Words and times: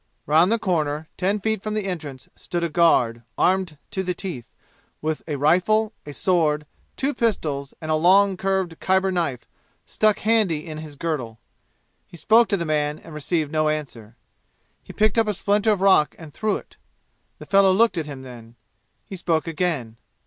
Round 0.25 0.51
the 0.51 0.57
corner, 0.57 1.09
ten 1.15 1.39
feet 1.39 1.61
from 1.61 1.75
the 1.75 1.85
entrance, 1.85 2.27
stood 2.35 2.63
a 2.63 2.69
guard, 2.69 3.21
armed 3.37 3.77
to 3.91 4.01
the 4.01 4.15
teeth, 4.15 4.49
with 4.99 5.21
a 5.27 5.35
rifle, 5.35 5.93
a 6.07 6.11
sword, 6.13 6.65
two 6.95 7.13
pistols 7.13 7.75
and 7.79 7.91
a 7.91 7.93
long 7.93 8.35
curved 8.35 8.79
Khyber 8.79 9.11
knife 9.11 9.47
stuck 9.85 10.17
handy 10.17 10.65
in 10.65 10.79
his 10.79 10.95
girdle. 10.95 11.37
He 12.07 12.17
spoke 12.17 12.47
to 12.47 12.57
the 12.57 12.65
man 12.65 12.97
and 12.97 13.13
received 13.13 13.51
no 13.51 13.69
answer. 13.69 14.17
He 14.81 14.91
picked 14.91 15.19
up 15.19 15.27
a 15.27 15.35
splinter 15.35 15.69
of 15.69 15.81
rock 15.81 16.15
and 16.17 16.33
threw 16.33 16.57
it. 16.57 16.77
The 17.37 17.45
fellow 17.45 17.71
looked 17.71 17.95
at 17.95 18.07
him 18.07 18.23
then. 18.23 18.55
He 19.05 19.15
spoke 19.15 19.45
again. 19.45 19.97